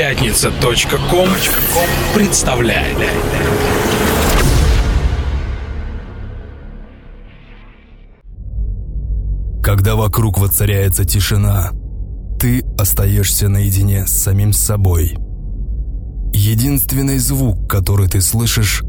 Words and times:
Пятница.ком 0.00 1.28
представляет. 2.14 2.96
Когда 9.62 9.96
вокруг 9.96 10.38
воцаряется 10.38 11.04
тишина, 11.04 11.72
ты 12.40 12.64
остаешься 12.78 13.50
наедине 13.50 14.06
с 14.06 14.12
самим 14.12 14.54
собой. 14.54 15.18
Единственный 16.32 17.18
звук, 17.18 17.68
который 17.68 18.08
ты 18.08 18.22
слышишь, 18.22 18.82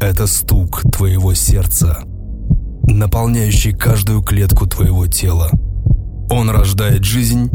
это 0.00 0.26
стук 0.26 0.90
твоего 0.90 1.34
сердца, 1.34 1.98
наполняющий 2.84 3.74
каждую 3.74 4.22
клетку 4.22 4.66
твоего 4.66 5.06
тела. 5.06 5.50
Он 6.30 6.48
рождает 6.48 7.04
жизнь 7.04 7.50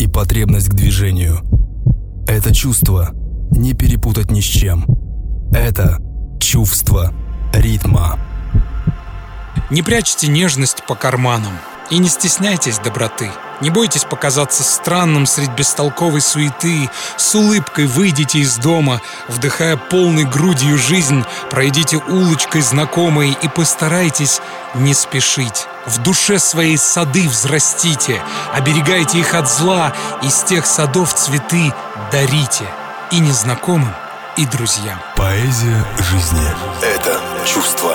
и 0.00 0.08
потребность 0.08 0.70
к 0.70 0.74
движению. 0.74 1.42
Это 2.26 2.54
чувство 2.54 3.10
не 3.50 3.74
перепутать 3.74 4.30
ни 4.30 4.40
с 4.40 4.44
чем. 4.44 4.84
Это 5.52 5.98
чувство 6.40 7.12
ритма. 7.52 8.18
Не 9.70 9.82
прячьте 9.82 10.28
нежность 10.28 10.84
по 10.86 10.94
карманам 10.94 11.52
и 11.90 11.98
не 11.98 12.08
стесняйтесь 12.08 12.78
доброты. 12.78 13.30
Не 13.60 13.68
бойтесь 13.68 14.04
показаться 14.04 14.62
странным 14.62 15.26
среди 15.26 15.50
бестолковой 15.52 16.22
суеты. 16.22 16.88
С 17.16 17.34
улыбкой 17.34 17.86
выйдите 17.86 18.38
из 18.38 18.56
дома, 18.56 19.02
вдыхая 19.28 19.76
полной 19.76 20.24
грудью 20.24 20.78
жизнь, 20.78 21.24
пройдите 21.50 21.98
улочкой 21.98 22.62
знакомой 22.62 23.36
и 23.42 23.48
постарайтесь 23.48 24.40
не 24.74 24.94
спешить. 24.94 25.66
В 25.86 26.02
душе 26.02 26.38
своей 26.38 26.78
сады 26.78 27.28
взрастите, 27.28 28.22
оберегайте 28.54 29.18
их 29.18 29.34
от 29.34 29.50
зла, 29.50 29.92
из 30.22 30.42
тех 30.42 30.64
садов 30.64 31.12
цветы 31.14 31.72
дарите 32.10 32.66
и 33.12 33.20
незнакомым, 33.20 33.94
и 34.36 34.46
друзьям. 34.46 34.98
Поэзия 35.16 35.84
жизни– 35.98 36.48
это 36.82 37.20
чувство 37.46 37.94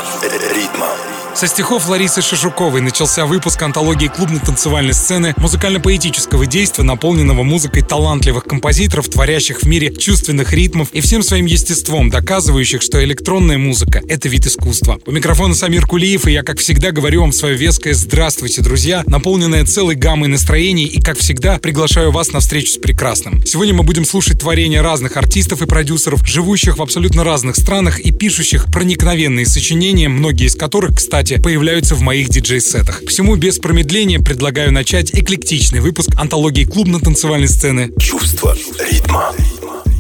ритма. 0.53 0.88
Со 1.36 1.47
стихов 1.47 1.89
Ларисы 1.89 2.22
Шишуковой 2.22 2.80
начался 2.80 3.25
выпуск 3.25 3.61
антологии 3.61 4.08
клубно-танцевальной 4.08 4.94
сцены 4.94 5.33
музыкально-поэтического 5.36 6.45
действия, 6.45 6.86
наполненного 6.86 7.44
музыкой 7.44 7.81
талантливых 7.81 8.45
композиторов, 8.45 9.09
творящих 9.09 9.59
в 9.59 9.67
мире 9.67 9.94
чувственных 9.94 10.53
ритмов 10.53 10.88
и 10.94 11.02
всем 11.02 11.22
своим 11.22 11.45
естеством, 11.45 12.09
доказывающих, 12.09 12.81
что 12.81 13.03
электронная 13.03 13.58
музыка— 13.58 14.02
это 14.08 14.30
вид 14.30 14.45
искусства. 14.45 14.97
У 15.05 15.11
микрофона 15.11 15.53
Самир 15.55 15.86
Кулиев, 15.86 16.25
и 16.25 16.31
я, 16.31 16.42
как 16.42 16.58
всегда, 16.58 16.92
говорю 16.92 17.19
вам 17.19 17.33
свое 17.33 17.58
веское 17.58 17.94
«Здравствуйте, 17.94 18.61
друзья», 18.61 19.03
наполненное 19.05 19.66
целой 19.66 19.95
гаммой 19.95 20.30
настроений, 20.30 20.86
и, 20.86 21.02
как 21.02 21.17
всегда, 21.17 21.58
приглашаю 21.58 22.14
вас 22.14 22.31
на 22.31 22.39
встречу 22.39 22.72
с 22.72 22.77
прекрасным. 22.77 23.45
Сегодня 23.45 23.73
мы 23.73 23.83
будем 23.83 24.05
слушать 24.05 24.39
творения 24.39 24.81
разных 24.81 25.17
артистов 25.17 25.61
и 25.61 25.66
продюсеров, 25.66 26.25
живущих 26.25 26.77
в 26.77 26.81
абсолютно 26.81 27.25
разных 27.25 27.58
странах 27.58 27.99
и 27.99 28.14
пишущих 28.14 28.67
проникновенные 28.72 29.45
сочинения, 29.45 30.08
многие 30.08 30.47
из 30.47 30.55
которых, 30.55 30.95
кстати, 30.95 31.24
кстати, 31.25 31.41
появляются 31.41 31.95
в 31.95 32.01
моих 32.01 32.29
диджей-сетах. 32.29 33.01
Всему 33.07 33.35
без 33.35 33.57
промедления 33.57 34.19
предлагаю 34.19 34.71
начать 34.71 35.09
эклектичный 35.11 35.79
выпуск 35.79 36.11
антологии 36.19 36.65
клубно-танцевальной 36.65 37.47
сцены 37.47 37.91
«Чувство 37.99 38.55
ритма». 38.91 39.33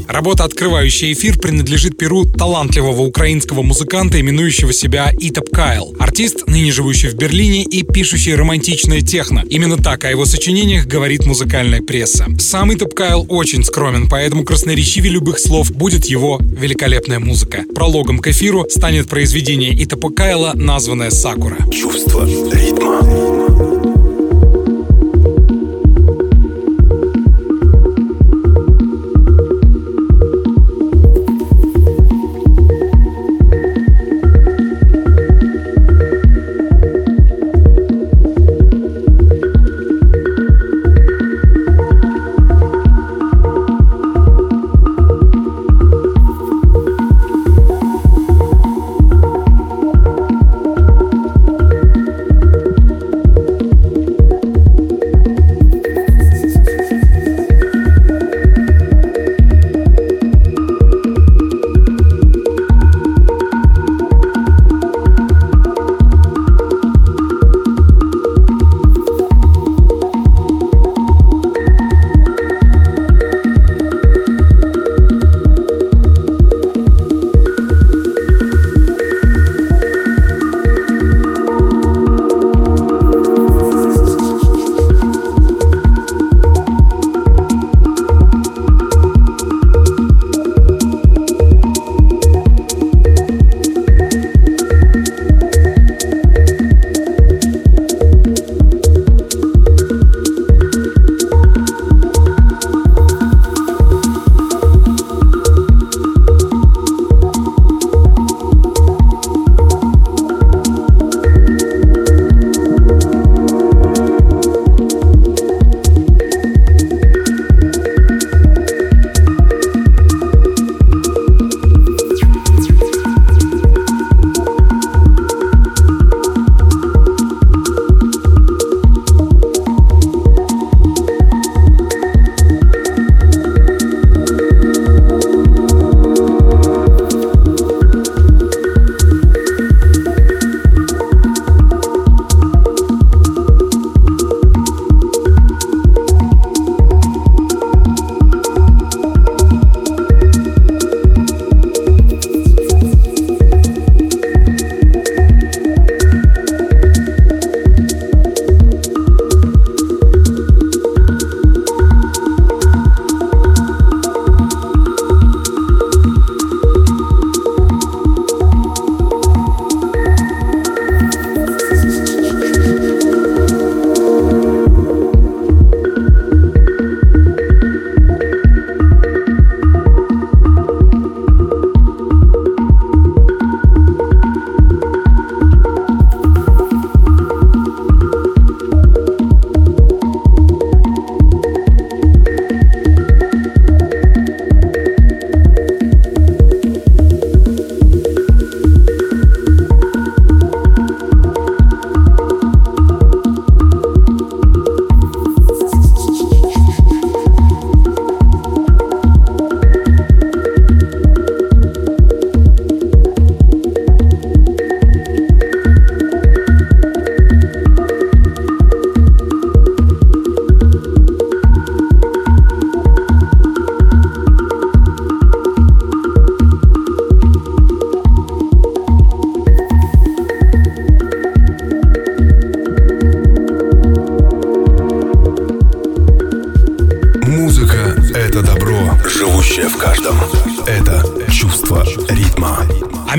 Работа, 0.07 0.43
открывающая 0.43 1.13
эфир, 1.13 1.39
принадлежит 1.39 1.97
перу 1.97 2.25
талантливого 2.25 3.01
украинского 3.01 3.61
музыканта, 3.61 4.19
именующего 4.19 4.73
себя 4.73 5.11
Итап 5.19 5.49
Кайл. 5.49 5.95
Артист, 5.99 6.47
ныне 6.47 6.71
живущий 6.71 7.09
в 7.09 7.15
Берлине 7.15 7.63
и 7.63 7.83
пишущий 7.83 8.35
романтичное 8.35 9.01
техно. 9.01 9.43
Именно 9.49 9.77
так 9.77 10.05
о 10.05 10.09
его 10.09 10.25
сочинениях 10.25 10.85
говорит 10.85 11.25
музыкальная 11.25 11.81
пресса. 11.81 12.27
Сам 12.39 12.73
Итап 12.73 12.93
Кайл 12.93 13.25
очень 13.29 13.63
скромен, 13.63 14.07
поэтому 14.09 14.43
красноречивее 14.43 15.13
любых 15.13 15.39
слов 15.39 15.71
будет 15.71 16.05
его 16.05 16.39
великолепная 16.41 17.19
музыка. 17.19 17.63
Прологом 17.73 18.19
к 18.19 18.27
эфиру 18.27 18.65
станет 18.69 19.07
произведение 19.09 19.71
Итапа 19.83 20.09
Кайла, 20.09 20.51
названное 20.53 21.09
«Сакура». 21.09 21.57
Чувство 21.71 22.25
ритма. 22.25 23.74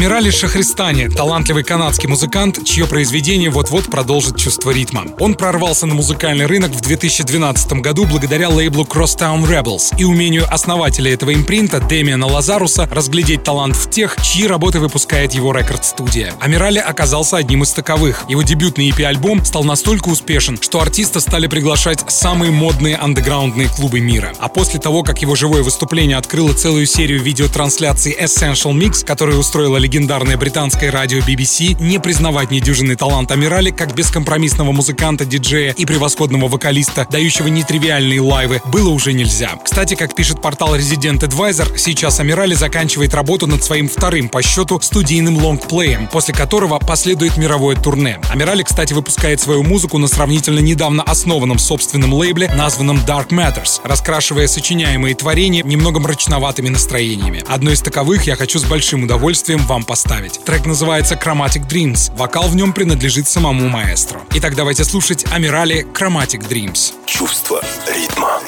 Амирали 0.07 0.31
Шахристани– 0.31 1.09
талантливый 1.17 1.65
канадский 1.65 2.09
музыкант, 2.09 2.65
чье 2.65 2.87
произведение 2.87 3.51
вот-вот 3.51 3.87
продолжит 3.87 4.37
чувство 4.37 4.71
ритма. 4.71 5.05
Он 5.19 5.35
прорвался 5.35 5.85
на 5.87 5.97
музыкальный 5.97 6.47
рынок 6.47 6.71
в 6.71 6.81
2012 6.81 7.73
году 7.81 8.05
благодаря 8.05 8.49
лейблу 8.49 8.85
Crosstown 8.85 9.45
Rebels 9.45 9.99
и 9.99 10.05
умению 10.05 10.47
основателя 10.49 11.13
этого 11.13 11.35
импринта 11.35 11.81
Дэмиана 11.81 12.29
Лазаруса 12.29 12.89
разглядеть 12.89 13.43
талант 13.43 13.75
в 13.75 13.91
тех, 13.91 14.17
чьи 14.23 14.47
работы 14.47 14.79
выпускает 14.79 15.35
его 15.35 15.53
рекорд-студия. 15.53 16.35
Амирали 16.39 16.79
оказался 16.79 17.39
одним 17.39 17.65
из 17.65 17.73
таковых. 17.73 18.27
Его 18.29 18.43
дебютный 18.43 18.91
EP-альбом 18.91 19.45
стал 19.45 19.65
настолько 19.65 20.11
успешен, 20.11 20.57
что 20.63 20.81
артиста 20.81 21.19
стали 21.19 21.49
приглашать 21.49 22.05
самые 22.07 22.53
модные 22.53 22.95
андеграундные 22.95 23.69
клубы 23.69 23.99
мира. 23.99 24.33
А 24.39 24.47
после 24.47 24.79
того, 24.79 25.03
как 25.03 25.21
его 25.21 25.35
живое 25.35 25.65
выступление 25.65 26.17
открыло 26.17 26.53
целую 26.53 26.87
серию 26.87 27.21
видеотрансляций 27.21 28.17
Essential 28.17 28.73
Mix, 28.73 29.05
которые 29.05 29.37
устроила 29.37 29.79
легендарное 29.97 30.37
британское 30.37 30.91
радио 30.91 31.21
BBC, 31.21 31.83
не 31.83 31.99
признавать 31.99 32.51
недюжинный 32.51 32.97
талант 32.97 33.31
Амирали 33.31 33.71
как 33.71 33.95
бескомпромиссного 33.95 34.71
музыканта, 34.71 35.25
диджея 35.25 35.73
и 35.73 35.87
превосходного 35.87 36.49
вокалиста, 36.49 37.07
дающего 37.11 37.47
нетривиальные 37.47 38.21
лайвы, 38.21 38.61
было 38.67 38.91
уже 38.91 39.15
нельзя. 39.15 39.59
Кстати, 39.65 39.95
как 39.95 40.15
пишет 40.15 40.43
портал 40.43 40.77
Resident 40.77 41.21
Advisor, 41.21 41.79
сейчас 41.79 42.21
Амирали 42.21 42.53
заканчивает 42.53 43.15
работу 43.15 43.47
над 43.47 43.65
своим 43.65 43.89
вторым 43.89 44.29
по 44.29 44.43
счету 44.43 44.79
студийным 44.83 45.39
лонгплеем, 45.43 46.09
после 46.09 46.35
которого 46.35 46.79
последует 46.79 47.39
мировое 47.39 47.75
турне. 47.75 48.21
Амирали, 48.31 48.65
кстати, 48.65 48.93
выпускает 48.93 49.41
свою 49.41 49.63
музыку 49.63 49.97
на 49.97 50.09
сравнительно 50.09 50.59
недавно 50.59 51.05
основанном 51.05 51.59
собственном 51.59 52.13
лейбле, 52.13 52.53
названном 52.55 52.99
Dark 52.99 53.29
Matters, 53.31 53.81
раскрашивая 53.83 54.47
сочиняемые 54.47 55.15
творения 55.15 55.63
немного 55.65 56.01
мрачноватыми 56.01 56.69
настроениями. 56.69 57.43
Одно 57.49 57.71
из 57.71 57.81
таковых 57.81 58.27
я 58.27 58.37
хочу 58.37 58.59
с 58.59 58.65
большим 58.65 59.05
удовольствием 59.05 59.61
вам 59.61 59.86
поставить. 59.87 60.45
Трек 60.45 60.67
называется 60.67 61.15
Chromatic 61.15 61.69
Dreams. 61.69 62.15
Вокал 62.17 62.49
в 62.49 62.57
нем 62.57 62.73
принадлежит 62.73 63.29
самому 63.29 63.69
маэстро. 63.69 64.21
Итак, 64.35 64.55
давайте 64.55 64.85
слушать 64.85 65.25
Амирали 65.33 65.87
Chromatic 65.95 66.49
Dreams. 66.49 66.95
Чувство 67.07 67.63
ритма. 67.87 68.41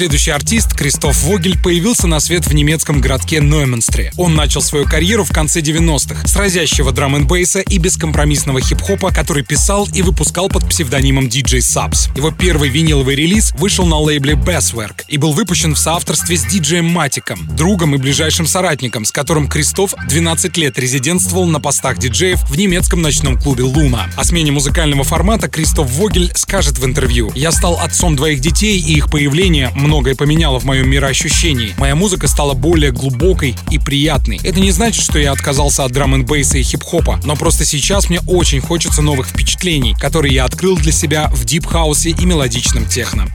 Следующий 0.00 0.19
артист, 0.28 0.74
Кристоф 0.76 1.22
Вогель, 1.24 1.58
появился 1.58 2.06
на 2.06 2.20
свет 2.20 2.46
в 2.46 2.52
немецком 2.52 3.00
городке 3.00 3.40
Нойменстре. 3.40 4.12
Он 4.16 4.34
начал 4.34 4.60
свою 4.60 4.84
карьеру 4.84 5.24
в 5.24 5.32
конце 5.32 5.60
90-х 5.60 6.26
с 6.26 6.36
разящего 6.36 6.92
драм 6.92 7.16
н 7.16 7.26
бейса 7.26 7.60
и 7.60 7.78
бескомпромиссного 7.78 8.60
хип-хопа, 8.60 9.12
который 9.12 9.42
писал 9.44 9.88
и 9.94 10.02
выпускал 10.02 10.48
под 10.48 10.68
псевдонимом 10.68 11.26
DJ 11.26 11.58
Subs. 11.58 12.14
Его 12.16 12.30
первый 12.30 12.68
виниловый 12.68 13.14
релиз 13.14 13.52
вышел 13.52 13.86
на 13.86 13.98
лейбле 13.98 14.34
Basswork 14.34 15.04
и 15.08 15.16
был 15.16 15.32
выпущен 15.32 15.74
в 15.74 15.78
соавторстве 15.78 16.36
с 16.36 16.44
диджеем 16.44 16.86
Матиком, 16.86 17.48
другом 17.56 17.94
и 17.94 17.98
ближайшим 17.98 18.46
соратником, 18.46 19.04
с 19.04 19.12
которым 19.12 19.48
Кристоф 19.48 19.94
12 20.08 20.56
лет 20.56 20.78
резидентствовал 20.78 21.46
на 21.46 21.60
постах 21.60 21.98
диджеев 21.98 22.42
в 22.48 22.56
немецком 22.56 23.00
ночном 23.00 23.38
клубе 23.38 23.64
Луна. 23.64 24.08
О 24.16 24.24
смене 24.24 24.52
музыкального 24.52 25.04
формата 25.04 25.48
Кристоф 25.48 25.90
Вогель 25.92 26.32
скажет 26.34 26.78
в 26.78 26.84
интервью 26.84 27.30
«Я 27.34 27.52
стал 27.52 27.78
отцом 27.80 28.16
двоих 28.16 28.40
детей, 28.40 28.78
и 28.78 28.94
их 28.94 29.10
появление 29.10 29.70
многое 30.10 30.16
поменяло 30.16 30.58
в 30.58 30.64
моем 30.64 30.88
мироощущении. 30.88 31.74
Моя 31.78 31.94
музыка 31.94 32.26
стала 32.28 32.54
более 32.54 32.90
глубокой 32.90 33.54
и 33.70 33.78
приятной. 33.78 34.40
Это 34.42 34.60
не 34.60 34.72
значит, 34.72 35.02
что 35.02 35.18
я 35.18 35.32
отказался 35.32 35.84
от 35.84 35.92
драм 35.92 36.14
н 36.14 36.24
бейса 36.24 36.58
и 36.58 36.62
хип-хопа, 36.62 37.20
но 37.24 37.36
просто 37.36 37.64
сейчас 37.64 38.08
мне 38.08 38.20
очень 38.26 38.60
хочется 38.60 39.02
новых 39.02 39.28
впечатлений, 39.28 39.94
которые 40.00 40.34
я 40.34 40.44
открыл 40.44 40.76
для 40.76 40.92
себя 40.92 41.28
в 41.32 41.44
дип-хаусе 41.44 42.10
и 42.10 42.26
мелодичном 42.26 42.86
техно. 42.86 43.28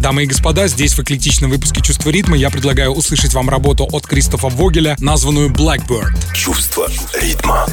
Дамы 0.00 0.22
и 0.22 0.26
господа, 0.26 0.68
здесь 0.68 0.94
в 0.94 1.00
эклетичном 1.00 1.50
выпуске 1.50 1.82
«Чувство 1.82 2.10
ритма» 2.10 2.36
я 2.36 2.50
предлагаю 2.50 2.92
услышать 2.92 3.34
вам 3.34 3.50
работу 3.50 3.86
от 3.90 4.06
Кристофа 4.06 4.48
Вогеля, 4.48 4.96
названную 4.98 5.50
«Blackbird». 5.50 6.34
Чувство 6.34 6.88
ритма. 7.20 7.66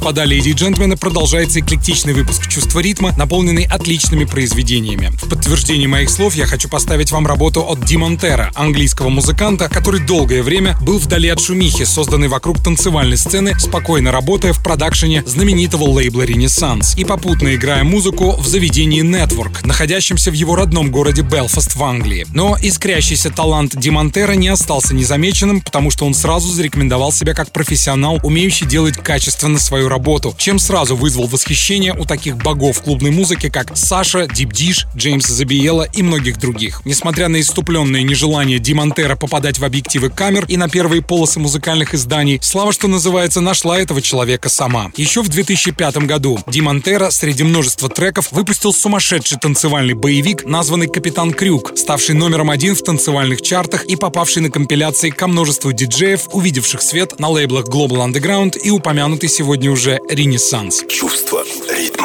Господа, 0.00 0.24
леди 0.24 0.48
и 0.48 0.52
джентльмены, 0.54 0.96
продолжается 0.96 1.60
эклектичный 1.60 2.14
выпуск 2.14 2.48
«Чувства 2.48 2.80
ритма», 2.80 3.12
наполненный 3.18 3.64
отличными 3.64 4.24
произведениями. 4.24 5.12
В 5.20 5.28
подтверждение 5.28 5.88
моих 5.88 6.08
слов 6.08 6.34
я 6.34 6.46
хочу 6.46 6.70
поставить 6.70 7.12
вам 7.12 7.26
работу 7.26 7.60
от 7.60 7.84
Ди 7.84 7.98
Монтера, 7.98 8.50
английского 8.54 9.10
музыканта, 9.10 9.68
который 9.68 10.00
долгое 10.00 10.42
время 10.42 10.74
был 10.80 10.98
вдали 10.98 11.28
от 11.28 11.38
шумихи, 11.38 11.84
созданной 11.84 12.28
вокруг 12.28 12.64
танцевальной 12.64 13.18
сцены, 13.18 13.60
спокойно 13.60 14.10
работая 14.10 14.54
в 14.54 14.62
продакшене 14.62 15.22
знаменитого 15.26 15.84
лейбла 15.84 16.22
«Ренессанс» 16.22 16.96
и 16.96 17.04
попутно 17.04 17.54
играя 17.54 17.84
музыку 17.84 18.36
в 18.40 18.46
заведении 18.46 19.04
Network, 19.04 19.66
находящемся 19.66 20.30
в 20.30 20.34
его 20.34 20.56
родном 20.56 20.90
городе 20.90 21.20
Белфаст 21.20 21.76
в 21.76 21.84
Англии. 21.84 22.26
Но 22.32 22.56
искрящийся 22.62 23.28
талант 23.28 23.76
Ди 23.76 23.90
Монтера 23.90 24.32
не 24.32 24.48
остался 24.48 24.94
незамеченным, 24.94 25.60
потому 25.60 25.90
что 25.90 26.06
он 26.06 26.14
сразу 26.14 26.48
зарекомендовал 26.48 27.12
себя 27.12 27.34
как 27.34 27.52
профессионал, 27.52 28.18
умеющий 28.22 28.66
делать 28.66 28.96
качественно 28.96 29.58
свою 29.58 29.89
работу, 29.90 30.34
чем 30.38 30.58
сразу 30.58 30.96
вызвал 30.96 31.26
восхищение 31.26 31.92
у 31.92 32.06
таких 32.06 32.38
богов 32.38 32.82
клубной 32.82 33.10
музыки, 33.10 33.50
как 33.50 33.76
Саша, 33.76 34.26
Дип 34.26 34.52
Диш, 34.52 34.86
Джеймс 34.96 35.26
Забиела 35.26 35.82
и 35.92 36.02
многих 36.02 36.38
других. 36.38 36.80
Несмотря 36.86 37.28
на 37.28 37.40
иступленное 37.40 38.02
нежелание 38.02 38.58
Димонтера 38.58 39.16
попадать 39.16 39.58
в 39.58 39.64
объективы 39.64 40.10
камер 40.10 40.46
и 40.48 40.56
на 40.56 40.68
первые 40.68 41.02
полосы 41.02 41.38
музыкальных 41.40 41.94
изданий, 41.94 42.38
Слава, 42.42 42.72
что 42.72 42.88
называется, 42.88 43.40
нашла 43.40 43.78
этого 43.80 44.00
человека 44.02 44.48
сама. 44.48 44.92
Еще 44.96 45.22
в 45.22 45.28
2005 45.28 45.96
году 45.98 46.38
Димонтера 46.46 47.10
среди 47.10 47.42
множества 47.42 47.88
треков 47.88 48.30
выпустил 48.30 48.72
сумасшедший 48.72 49.38
танцевальный 49.38 49.94
боевик, 49.94 50.44
названный 50.44 50.86
«Капитан 50.86 51.32
Крюк», 51.32 51.72
ставший 51.76 52.14
номером 52.14 52.50
один 52.50 52.76
в 52.76 52.82
танцевальных 52.82 53.42
чартах 53.42 53.84
и 53.84 53.96
попавший 53.96 54.42
на 54.42 54.50
компиляции 54.50 55.10
ко 55.10 55.26
множеству 55.26 55.72
диджеев, 55.72 56.28
увидевших 56.32 56.82
свет 56.82 57.18
на 57.18 57.28
лейблах 57.28 57.66
Global 57.66 58.06
Underground 58.06 58.58
и 58.58 58.70
упомянутый 58.70 59.30
сегодня 59.30 59.70
уже 59.70 59.79
«Ренессанс». 59.88 60.84
Чувство 60.88 61.42
ритма. 61.70 61.99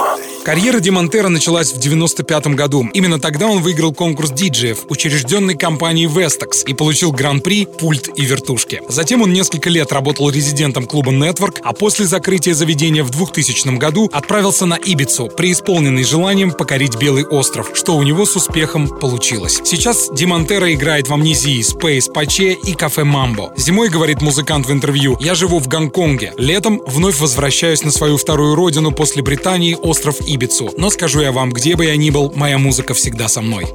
Карьера 0.45 0.79
Демонтера 0.79 1.29
началась 1.29 1.73
в 1.73 1.79
95 1.79 2.47
году. 2.49 2.87
Именно 2.93 3.19
тогда 3.19 3.47
он 3.47 3.63
выиграл 3.63 3.91
конкурс 3.91 4.29
диджеев, 4.29 4.85
учрежденный 4.89 5.57
компанией 5.57 6.05
Vestax, 6.05 6.63
и 6.67 6.75
получил 6.75 7.11
гран-при, 7.11 7.65
пульт 7.65 8.09
и 8.15 8.23
вертушки. 8.25 8.83
Затем 8.87 9.23
он 9.23 9.33
несколько 9.33 9.71
лет 9.71 9.91
работал 9.91 10.29
резидентом 10.29 10.85
клуба 10.85 11.11
Network, 11.11 11.61
а 11.63 11.73
после 11.73 12.05
закрытия 12.05 12.53
заведения 12.53 13.03
в 13.03 13.09
2000 13.09 13.75
году 13.79 14.07
отправился 14.13 14.67
на 14.67 14.75
Ибицу, 14.75 15.31
преисполненный 15.35 16.03
желанием 16.03 16.51
покорить 16.51 16.97
Белый 16.97 17.25
остров, 17.25 17.71
что 17.73 17.97
у 17.97 18.03
него 18.03 18.27
с 18.27 18.35
успехом 18.35 18.87
получилось. 18.87 19.61
Сейчас 19.63 20.11
Демонтера 20.13 20.71
играет 20.75 21.07
в 21.07 21.13
Амнезии, 21.15 21.61
Space, 21.61 22.13
Паче 22.13 22.53
и 22.53 22.75
Кафе 22.75 23.03
Мамбо. 23.03 23.51
Зимой, 23.57 23.89
говорит 23.89 24.21
музыкант 24.21 24.67
в 24.67 24.71
интервью, 24.71 25.17
я 25.19 25.33
живу 25.33 25.57
в 25.57 25.67
Гонконге. 25.67 26.33
Летом 26.37 26.83
вновь 26.85 27.19
возвращаюсь 27.19 27.83
на 27.83 27.89
свою 27.89 28.17
вторую 28.17 28.53
родину 28.53 28.91
после 28.91 29.23
Британии, 29.23 29.73
остров 29.73 30.17
Ибица 30.21 30.34
Ибицу. 30.35 30.71
Но 30.77 30.89
скажу 30.89 31.21
я 31.21 31.31
вам, 31.31 31.51
где 31.51 31.75
бы 31.75 31.85
я 31.85 31.95
ни 31.95 32.09
был, 32.09 32.31
моя 32.35 32.57
музыка 32.57 32.93
всегда 32.93 33.27
со 33.27 33.41
мной. 33.41 33.65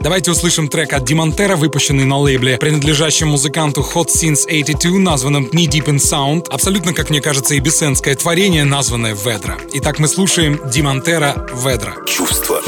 Давайте 0.00 0.30
услышим 0.30 0.68
трек 0.68 0.92
от 0.92 1.04
Димонтера, 1.04 1.56
выпущенный 1.56 2.04
на 2.04 2.18
лейбле, 2.18 2.56
принадлежащем 2.56 3.28
музыканту 3.28 3.80
Hot 3.94 4.06
Since 4.06 4.46
82, 4.46 4.98
названном 4.98 5.46
Knee 5.46 5.66
Deep 5.66 5.86
in 5.86 5.96
Sound. 5.96 6.46
Абсолютно, 6.50 6.94
как 6.94 7.10
мне 7.10 7.20
кажется, 7.20 7.54
и 7.54 7.58
бесенское 7.58 8.14
творение, 8.14 8.64
названное 8.64 9.14
Ведра. 9.14 9.58
Итак, 9.74 9.98
мы 9.98 10.06
слушаем 10.06 10.60
Димонтера 10.70 11.48
Ведра. 11.52 11.96
Чувство 12.06 12.62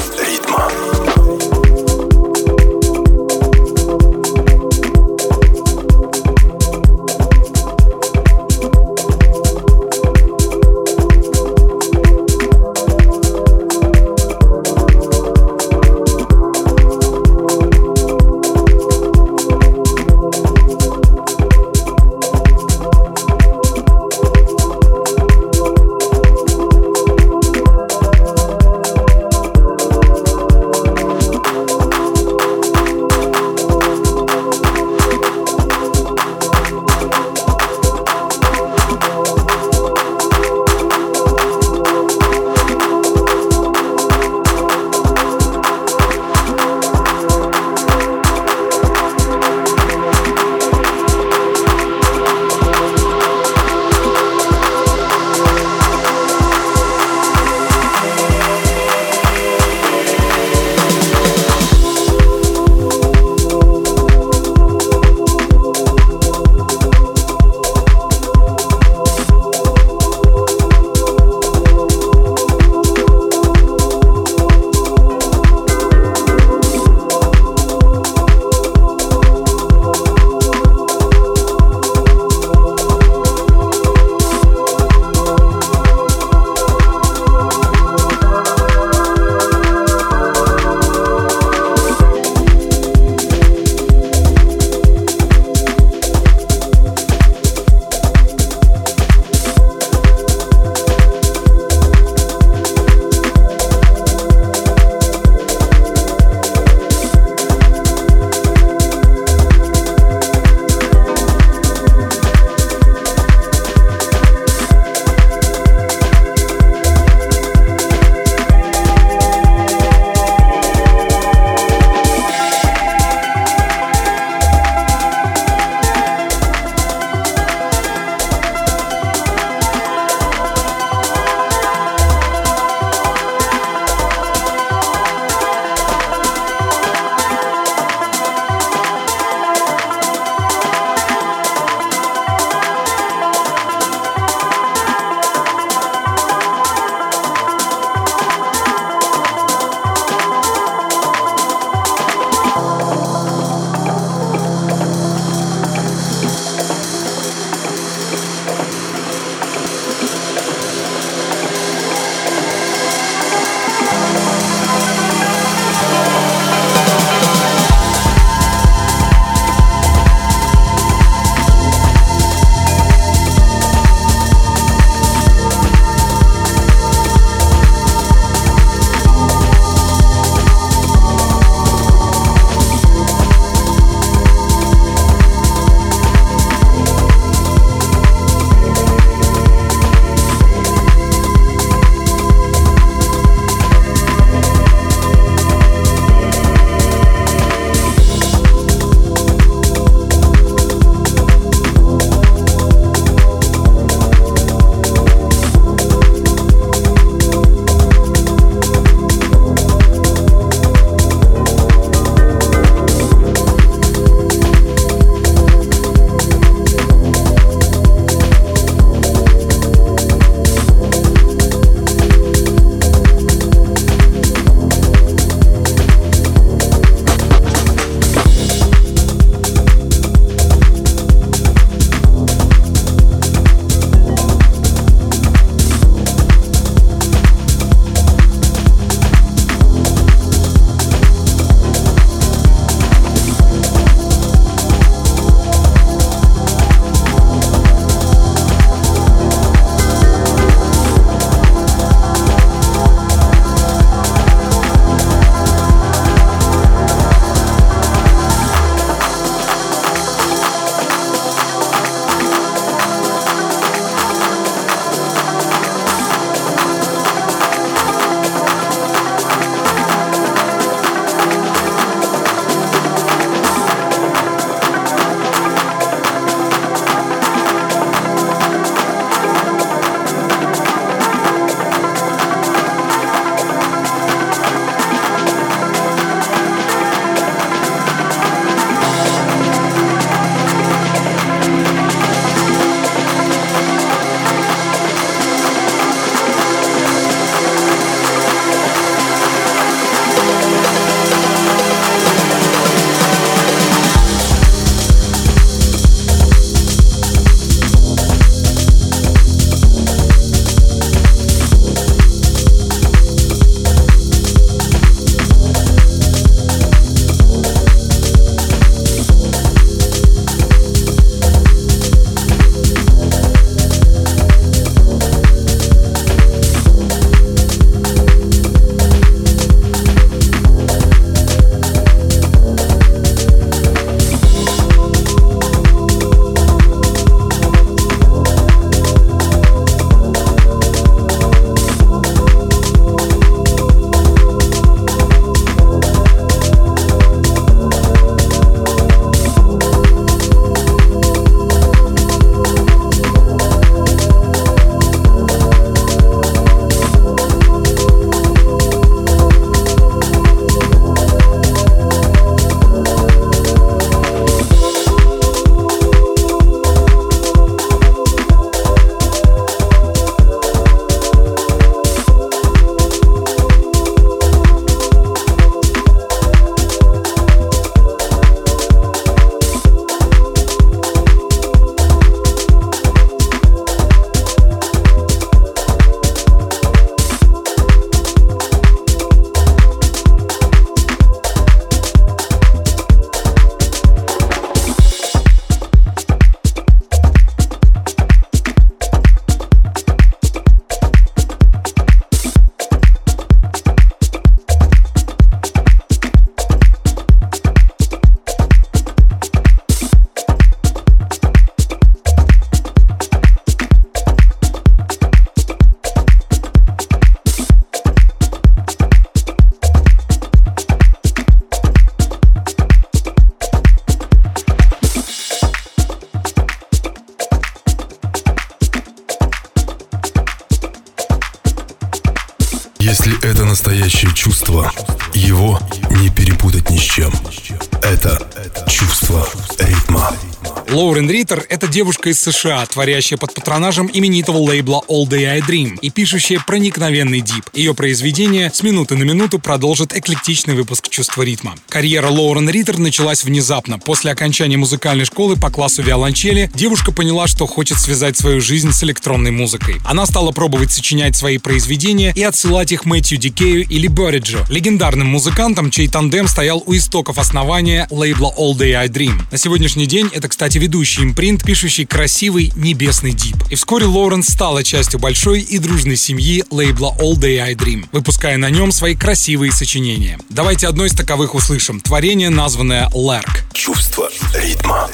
Лоурен 440.81 441.11
Риттер— 441.11 441.45
это 441.51 441.69
девушка 441.69 442.09
из 442.09 442.19
США, 442.23 442.65
творящая 442.65 443.19
под 443.19 443.35
патронажем 443.35 443.91
именитого 443.93 444.39
лейбла 444.39 444.83
All 444.89 445.07
Day 445.07 445.27
I 445.27 445.41
Dream 445.41 445.79
и 445.83 445.91
пишущая 445.91 446.43
проникновенный 446.47 447.21
дип. 447.21 447.45
Ее 447.53 447.75
произведение 447.75 448.51
с 448.51 448.63
минуты 448.63 448.97
на 448.97 449.03
минуту 449.03 449.39
продолжит 449.39 449.95
эклектичный 449.95 450.55
выпуск 450.55 450.89
«Чувства 450.89 451.21
ритма». 451.21 451.55
Карьера 451.69 452.09
Лоурен 452.09 452.49
Риттер 452.49 452.79
началась 452.79 453.25
внезапно. 453.25 453.79
После 453.79 454.11
окончания 454.11 454.57
музыкальной 454.57 455.05
школы 455.05 455.37
по 455.37 455.51
классу 455.51 455.83
виолончели 455.83 456.51
девушка 456.55 456.93
поняла, 456.93 457.27
что 457.27 457.47
хочет 457.47 457.79
связать 457.79 458.17
свою 458.17 458.41
жизнь 458.41 458.73
с 458.73 458.83
электронной 458.83 459.33
музыкой. 459.33 459.83
Она 459.85 460.07
стала 460.07 460.33
пробовать 460.33 460.73
сочинять 460.73 461.15
свои 461.15 461.37
произведения 461.37 462.15
и 462.17 462.23
отсылать 462.23 462.73
их 462.73 462.87
Мэтью 462.87 463.19
Дикею 463.19 463.67
или 463.69 463.87
Бориджо, 463.87 464.47
легендарным 464.49 465.09
музыкантам, 465.09 465.71
чей 465.71 465.89
тандем 465.89 466.27
стоял 466.27 466.63
у 466.65 466.75
истоков 466.75 467.19
основания 467.19 467.87
лейбла 467.91 468.33
All 468.39 468.55
Day 468.55 468.73
I 468.73 468.89
Dream. 468.89 469.21
На 469.31 469.37
сегодняшний 469.37 469.85
день 469.85 470.09
это, 470.15 470.27
кстати, 470.29 470.57
ведущий 470.71 471.03
импринт, 471.03 471.43
пишущий 471.43 471.85
красивый 471.85 472.53
небесный 472.55 473.13
дип. 473.13 473.35
И 473.51 473.57
вскоре 473.57 473.87
Лоуренс 473.87 474.29
стала 474.29 474.63
частью 474.63 475.01
большой 475.01 475.41
и 475.41 475.59
дружной 475.59 475.97
семьи 475.97 476.45
лейбла 476.49 476.95
All 477.01 477.15
Day 477.15 477.39
I 477.39 477.55
Dream, 477.55 477.89
выпуская 477.91 478.37
на 478.37 478.51
нем 478.51 478.71
свои 478.71 478.95
красивые 478.95 479.51
сочинения. 479.51 480.17
Давайте 480.29 480.69
одно 480.69 480.85
из 480.85 480.93
таковых 480.93 481.35
услышим. 481.35 481.81
Творение, 481.81 482.31
названное 482.31 482.89
Лерк. 482.95 483.43
Чувство 483.53 484.09
ритма. 484.33 484.89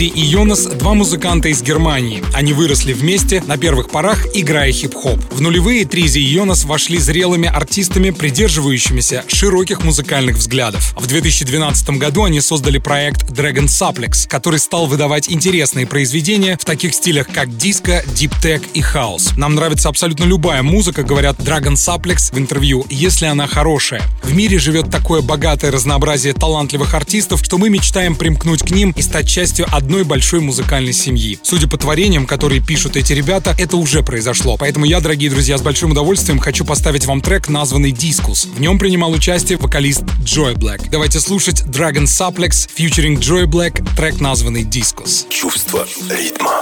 Тризи 0.00 0.14
и 0.14 0.24
Йонас— 0.24 0.64
два 0.78 0.94
музыканта 0.94 1.50
из 1.50 1.60
Германии. 1.60 2.22
Они 2.32 2.54
выросли 2.54 2.94
вместе, 2.94 3.42
на 3.46 3.58
первых 3.58 3.90
порах 3.90 4.26
играя 4.32 4.72
хип-хоп. 4.72 5.20
В 5.30 5.42
нулевые 5.42 5.84
Тризи 5.84 6.20
и 6.20 6.22
Йонас 6.22 6.64
вошли 6.64 6.96
зрелыми 6.96 7.46
артистами, 7.46 8.08
придерживающимися 8.08 9.24
широких 9.28 9.84
музыкальных 9.84 10.36
взглядов. 10.36 10.94
В 10.96 11.06
2012 11.06 11.90
году 11.98 12.24
они 12.24 12.40
создали 12.40 12.78
проект 12.78 13.30
Dragon 13.30 13.66
Suplex, 13.66 14.26
который 14.26 14.58
стал 14.58 14.86
выдавать 14.86 15.30
интересные 15.30 15.86
произведения 15.86 16.56
в 16.58 16.64
таких 16.64 16.94
стилях, 16.94 17.26
как 17.30 17.54
диско, 17.58 18.02
deep 18.14 18.38
tech 18.38 18.62
и 18.72 18.80
хаус. 18.80 19.36
Нам 19.36 19.54
нравится 19.54 19.90
абсолютно 19.90 20.24
любая 20.24 20.62
музыка, 20.62 21.02
говорят 21.02 21.38
Dragon 21.40 21.74
Suplex 21.74 22.34
в 22.34 22.38
интервью, 22.38 22.86
если 22.88 23.26
она 23.26 23.46
хорошая. 23.46 24.00
В 24.22 24.32
мире 24.32 24.58
живет 24.58 24.90
такое 24.90 25.20
богатое 25.20 25.70
разнообразие 25.70 26.32
талантливых 26.32 26.94
артистов, 26.94 27.44
что 27.44 27.58
мы 27.58 27.68
мечтаем 27.68 28.16
примкнуть 28.16 28.62
к 28.62 28.70
ним 28.70 28.92
и 28.96 29.02
стать 29.02 29.28
частью 29.28 29.66
одной 29.70 29.89
большой 30.04 30.40
музыкальной 30.40 30.92
семьи. 30.92 31.38
Судя 31.42 31.68
по 31.68 31.76
творениям, 31.76 32.26
которые 32.26 32.60
пишут 32.60 32.96
эти 32.96 33.12
ребята, 33.12 33.54
это 33.58 33.76
уже 33.76 34.02
произошло. 34.02 34.56
Поэтому 34.56 34.86
я, 34.86 35.00
дорогие 35.00 35.30
друзья, 35.30 35.58
с 35.58 35.62
большим 35.62 35.90
удовольствием 35.90 36.38
хочу 36.38 36.64
поставить 36.64 37.06
вам 37.06 37.20
трек, 37.20 37.48
названный 37.48 37.92
Discus. 37.92 38.48
В 38.54 38.60
нем 38.60 38.78
принимал 38.78 39.12
участие 39.12 39.58
вокалист 39.58 40.02
Joy 40.24 40.54
Black. 40.54 40.88
Давайте 40.90 41.20
слушать 41.20 41.62
Dragon 41.62 42.04
Suplex 42.04 42.68
featuring 42.76 43.18
Joy 43.18 43.44
Black, 43.44 43.84
трек, 43.96 44.20
названный 44.20 44.62
Discus. 44.62 45.28
Чувство 45.28 45.86
ритма. 46.08 46.60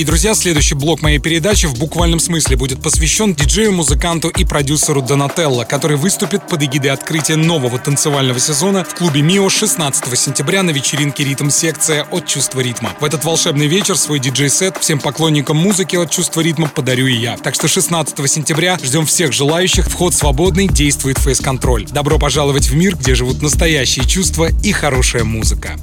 Дорогие 0.00 0.12
друзья, 0.12 0.34
следующий 0.34 0.74
блок 0.74 1.02
моей 1.02 1.18
передачи 1.18 1.66
в 1.66 1.78
буквальном 1.78 2.20
смысле 2.20 2.56
будет 2.56 2.82
посвящен 2.82 3.34
диджею, 3.34 3.72
музыканту 3.72 4.28
и 4.28 4.46
продюсеру 4.46 5.02
Донателло, 5.02 5.64
который 5.64 5.98
выступит 5.98 6.48
под 6.48 6.62
эгидой 6.62 6.90
открытия 6.90 7.36
нового 7.36 7.78
танцевального 7.78 8.40
сезона 8.40 8.82
в 8.82 8.94
клубе 8.94 9.20
МИО 9.20 9.50
16 9.50 10.18
сентября 10.18 10.62
на 10.62 10.70
вечеринке 10.70 11.22
«Ритм-секция» 11.24 12.04
от 12.04 12.26
«Чувства 12.26 12.60
ритма». 12.60 12.94
В 12.98 13.04
этот 13.04 13.24
волшебный 13.24 13.66
вечер 13.66 13.94
свой 13.98 14.20
диджей-сет 14.20 14.78
всем 14.80 15.00
поклонникам 15.00 15.58
музыки 15.58 15.96
от 15.96 16.10
«Чувства 16.10 16.40
ритма» 16.40 16.68
подарю 16.68 17.06
и 17.06 17.14
я. 17.14 17.36
Так 17.36 17.54
что 17.54 17.68
16 17.68 18.30
сентября 18.30 18.78
ждем 18.82 19.04
всех 19.04 19.34
желающих. 19.34 19.86
Вход 19.90 20.14
свободный, 20.14 20.66
действует 20.66 21.18
фейс-контроль. 21.18 21.84
Добро 21.84 22.18
пожаловать 22.18 22.70
в 22.70 22.74
мир, 22.74 22.96
где 22.96 23.14
живут 23.14 23.42
настоящие 23.42 24.06
чувства 24.06 24.48
и 24.62 24.72
хорошая 24.72 25.24
музыка. 25.24 25.76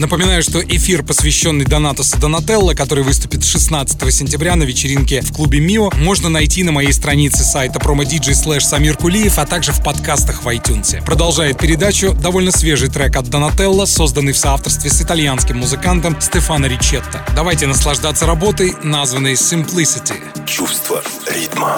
Напоминаю, 0.00 0.42
что 0.42 0.62
эфир, 0.62 1.02
посвященный 1.02 1.66
Донатосу 1.66 2.18
Донателло, 2.18 2.72
который 2.72 3.04
выступит 3.04 3.44
16 3.44 4.14
сентября 4.14 4.56
на 4.56 4.62
вечеринке 4.62 5.20
в 5.20 5.30
клубе 5.30 5.60
МИО, 5.60 5.90
можно 5.96 6.30
найти 6.30 6.62
на 6.62 6.72
моей 6.72 6.94
странице 6.94 7.44
сайта 7.44 7.78
promodj 7.78 8.32
слэш 8.32 8.64
Самир 8.64 8.96
Кулиев, 8.96 9.38
а 9.38 9.44
также 9.44 9.72
в 9.72 9.84
подкастах 9.84 10.42
в 10.42 10.48
iTunes. 10.48 11.04
Продолжает 11.04 11.58
передачу 11.58 12.14
довольно 12.14 12.50
свежий 12.50 12.88
трек 12.88 13.14
от 13.14 13.28
Донателло, 13.28 13.84
созданный 13.84 14.32
в 14.32 14.38
соавторстве 14.38 14.88
с 14.88 15.02
итальянским 15.02 15.58
музыкантом 15.58 16.18
Стефано 16.18 16.64
Ричетто. 16.64 17.22
Давайте 17.36 17.66
наслаждаться 17.66 18.24
работой, 18.24 18.72
названной 18.82 19.34
Simplicity. 19.34 20.16
Чувство 20.46 21.02
ритма. 21.30 21.76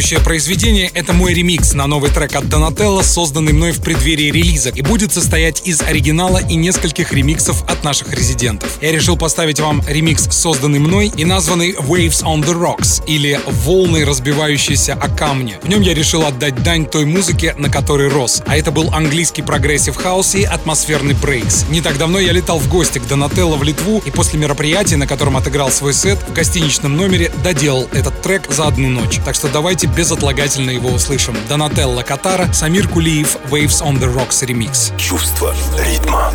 Следующее 0.00 0.24
произведение— 0.24 0.90
это 0.94 1.12
мой 1.12 1.34
ремикс 1.34 1.74
на 1.74 1.86
новый 1.86 2.10
трек 2.10 2.34
от 2.34 2.44
Donatello, 2.44 3.02
созданный 3.02 3.52
мной 3.52 3.72
в 3.72 3.82
преддверии 3.82 4.30
релиза, 4.30 4.70
и 4.70 4.80
будет 4.80 5.12
состоять 5.12 5.60
из 5.66 5.82
оригинала 5.82 6.38
и 6.38 6.54
нескольких 6.54 7.12
ремиксов 7.12 7.62
от 7.64 7.84
наших 7.84 8.14
резидентов. 8.14 8.78
Я 8.80 8.92
решил 8.92 9.18
поставить 9.18 9.60
вам 9.60 9.82
ремикс, 9.86 10.26
созданный 10.30 10.78
мной 10.78 11.12
и 11.14 11.26
названный 11.26 11.72
Waves 11.72 12.22
on 12.24 12.42
the 12.42 12.58
Rocks, 12.58 13.04
или 13.06 13.38
«Волны, 13.46 14.06
разбивающиеся 14.06 14.94
о 14.94 15.08
камни». 15.08 15.58
В 15.62 15.68
нем 15.68 15.82
я 15.82 15.92
решил 15.92 16.24
отдать 16.24 16.62
дань 16.62 16.86
той 16.86 17.04
музыке, 17.04 17.54
на 17.58 17.68
которой 17.68 18.08
рос, 18.08 18.42
а 18.46 18.56
это 18.56 18.70
был 18.70 18.94
английский 18.94 19.42
прогрессив 19.42 19.96
хаус 19.96 20.34
и 20.34 20.44
атмосферный 20.44 21.12
breaks. 21.14 21.66
Не 21.68 21.82
так 21.82 21.98
давно 21.98 22.20
я 22.20 22.32
летал 22.32 22.58
в 22.58 22.70
гости 22.70 23.00
к 23.00 23.06
Донателло 23.06 23.56
в 23.56 23.62
Литву, 23.62 24.02
и 24.06 24.10
после 24.10 24.38
мероприятия, 24.38 24.96
на 24.96 25.06
котором 25.06 25.36
отыграл 25.36 25.70
свой 25.70 25.92
сет, 25.92 26.18
в 26.26 26.32
гостиничном 26.32 26.96
номере 26.96 27.30
доделал 27.44 27.86
этот 27.92 28.22
трек 28.22 28.50
за 28.50 28.66
одну 28.66 28.88
ночь. 28.88 29.18
Так 29.26 29.34
что 29.34 29.48
давай 29.48 29.70
давайте 29.70 29.89
безотлагательно 29.96 30.70
его 30.70 30.90
услышим. 30.90 31.36
Донателло 31.48 32.02
Катара, 32.02 32.52
Самир 32.52 32.88
Кулиев, 32.88 33.36
Waves 33.50 33.82
on 33.82 33.98
the 33.98 34.12
Rocks 34.14 34.46
Remix. 34.46 34.96
Чувство 34.96 35.54
ритма. 35.78 36.32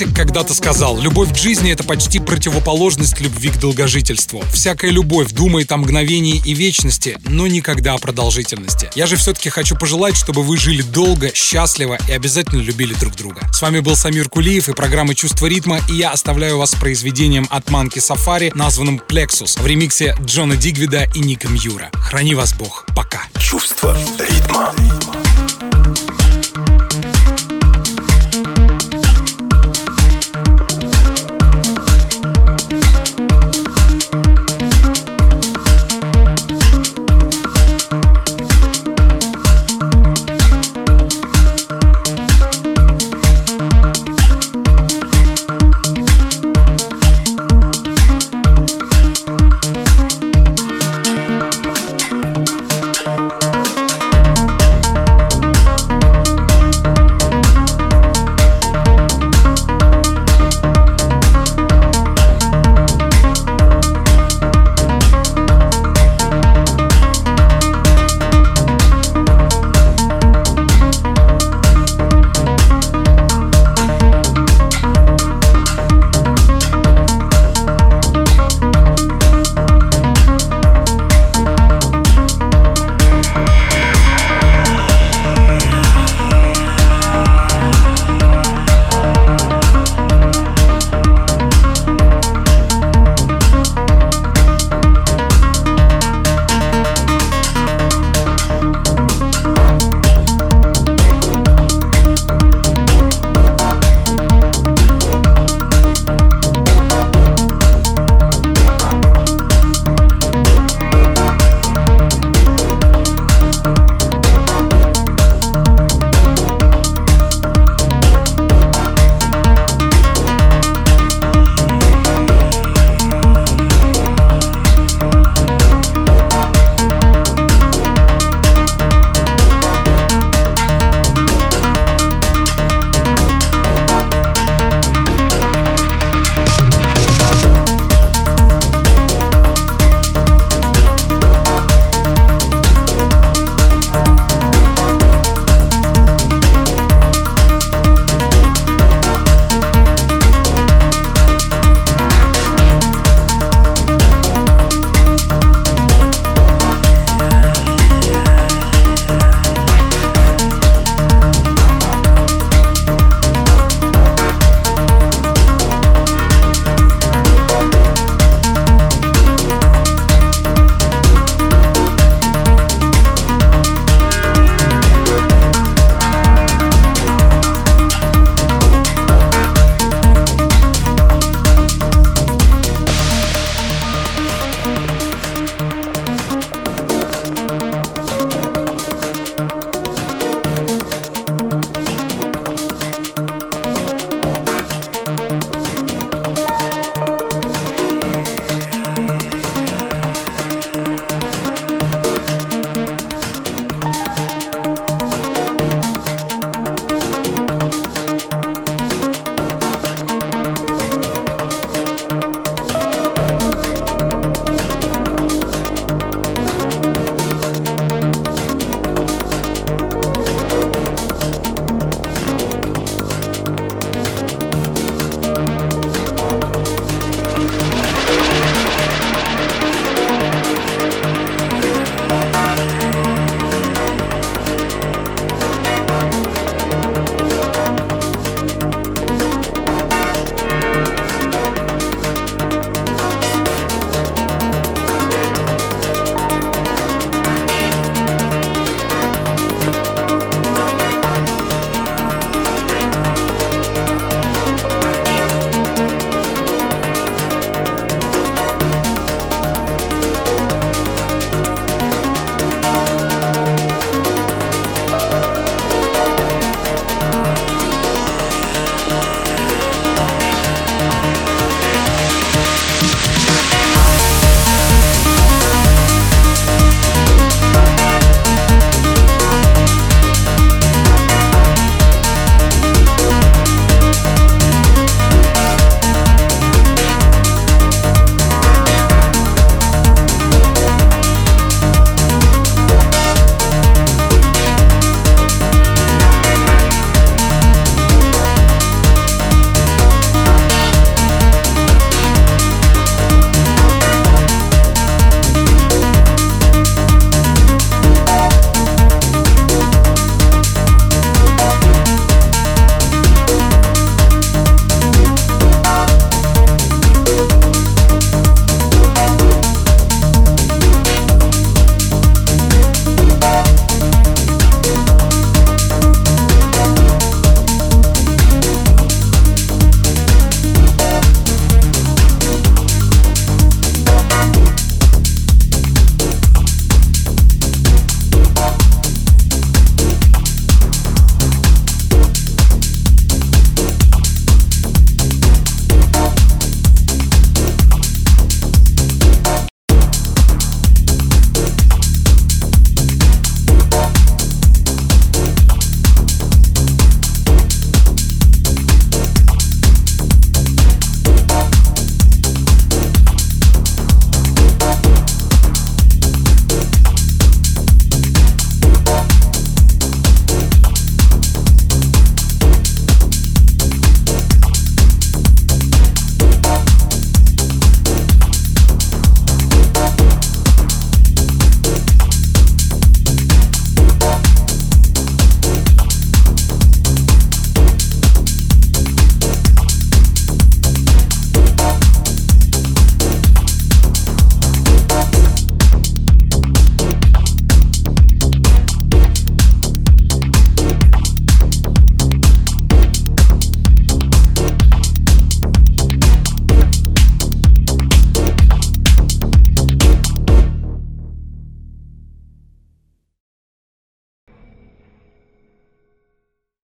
Классик 0.00 0.16
когда-то 0.16 0.54
сказал, 0.54 0.98
любовь 0.98 1.30
к 1.30 1.36
жизни— 1.36 1.70
это 1.72 1.84
почти 1.84 2.20
противоположность 2.20 3.20
любви 3.20 3.50
к 3.50 3.58
долгожительству. 3.58 4.42
Всякая 4.50 4.90
любовь 4.90 5.32
думает 5.32 5.70
о 5.72 5.76
мгновении 5.76 6.40
и 6.42 6.54
вечности, 6.54 7.18
но 7.28 7.46
никогда 7.46 7.92
о 7.92 7.98
продолжительности. 7.98 8.88
Я 8.94 9.04
же 9.04 9.16
все-таки 9.16 9.50
хочу 9.50 9.76
пожелать, 9.76 10.16
чтобы 10.16 10.42
вы 10.42 10.56
жили 10.56 10.80
долго, 10.80 11.34
счастливо 11.34 11.98
и 12.08 12.12
обязательно 12.12 12.62
любили 12.62 12.94
друг 12.94 13.14
друга. 13.14 13.42
С 13.52 13.60
вами 13.60 13.80
был 13.80 13.94
Самир 13.94 14.30
Кулиев 14.30 14.70
и 14.70 14.72
программа 14.72 15.14
«Чувство 15.14 15.48
ритма», 15.48 15.80
и 15.90 15.96
я 15.96 16.12
оставляю 16.12 16.56
вас 16.56 16.70
с 16.70 16.76
произведением 16.76 17.46
от 17.50 17.68
Манки 17.68 17.98
Сафари, 17.98 18.52
названным 18.54 19.02
«Plexus» 19.06 19.60
в 19.60 19.66
ремиксе 19.66 20.16
Джона 20.24 20.56
Дигвида 20.56 21.10
и 21.14 21.20
Ника 21.20 21.48
Мьюра. 21.48 21.90
Храни 21.92 22.34
вас 22.34 22.54
Бог. 22.54 22.86
Пока. 22.96 23.24
Чувство 23.38 23.94
ритма. 24.18 24.72